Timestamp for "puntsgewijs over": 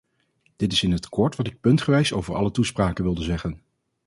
1.61-2.35